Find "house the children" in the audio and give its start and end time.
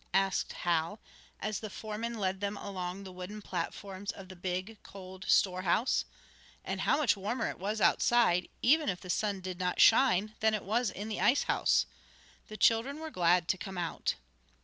11.43-12.97